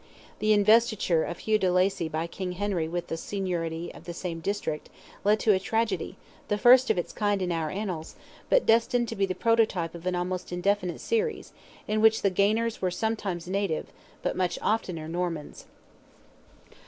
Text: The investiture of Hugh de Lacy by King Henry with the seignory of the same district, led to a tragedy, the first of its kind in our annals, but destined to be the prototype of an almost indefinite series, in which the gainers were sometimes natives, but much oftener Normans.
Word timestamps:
The 0.39 0.51
investiture 0.51 1.23
of 1.23 1.37
Hugh 1.37 1.59
de 1.59 1.71
Lacy 1.71 2.09
by 2.09 2.25
King 2.25 2.53
Henry 2.53 2.87
with 2.87 3.05
the 3.05 3.17
seignory 3.17 3.93
of 3.93 4.05
the 4.05 4.15
same 4.15 4.39
district, 4.39 4.89
led 5.23 5.39
to 5.41 5.53
a 5.53 5.59
tragedy, 5.59 6.17
the 6.47 6.57
first 6.57 6.89
of 6.89 6.97
its 6.97 7.13
kind 7.13 7.39
in 7.39 7.51
our 7.51 7.69
annals, 7.69 8.15
but 8.49 8.65
destined 8.65 9.07
to 9.09 9.15
be 9.15 9.27
the 9.27 9.35
prototype 9.35 9.93
of 9.93 10.07
an 10.07 10.15
almost 10.15 10.51
indefinite 10.51 11.01
series, 11.01 11.53
in 11.87 12.01
which 12.01 12.23
the 12.23 12.31
gainers 12.31 12.81
were 12.81 12.89
sometimes 12.89 13.47
natives, 13.47 13.91
but 14.23 14.35
much 14.35 14.57
oftener 14.63 15.07
Normans. 15.07 15.67